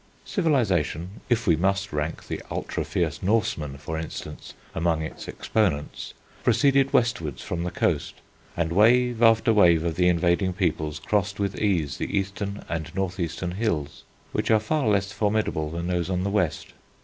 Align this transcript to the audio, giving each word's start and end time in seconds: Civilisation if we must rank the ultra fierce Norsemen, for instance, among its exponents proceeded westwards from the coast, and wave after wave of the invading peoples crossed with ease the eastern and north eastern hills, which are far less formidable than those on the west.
Civilisation 0.25 1.21
if 1.29 1.45
we 1.45 1.55
must 1.55 1.93
rank 1.93 2.25
the 2.27 2.41
ultra 2.49 2.83
fierce 2.83 3.21
Norsemen, 3.21 3.77
for 3.77 3.99
instance, 3.99 4.55
among 4.73 5.03
its 5.03 5.27
exponents 5.27 6.15
proceeded 6.43 6.91
westwards 6.91 7.43
from 7.43 7.63
the 7.63 7.69
coast, 7.69 8.15
and 8.57 8.71
wave 8.71 9.21
after 9.21 9.53
wave 9.53 9.83
of 9.83 9.97
the 9.97 10.07
invading 10.09 10.53
peoples 10.53 10.97
crossed 10.97 11.39
with 11.39 11.55
ease 11.59 11.97
the 11.97 12.17
eastern 12.17 12.65
and 12.67 12.95
north 12.95 13.19
eastern 13.19 13.51
hills, 13.51 14.03
which 14.31 14.49
are 14.49 14.59
far 14.59 14.87
less 14.87 15.11
formidable 15.11 15.69
than 15.69 15.85
those 15.85 16.09
on 16.09 16.23
the 16.23 16.31
west. 16.31 16.73